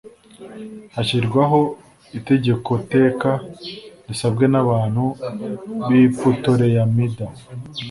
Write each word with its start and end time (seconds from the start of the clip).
hashyirwaho 0.95 1.59
itegekoteka, 2.17 3.29
risabwe 4.07 4.45
n'abantu 4.53 5.03
b'i 5.87 6.03
putolemayida 6.19 7.25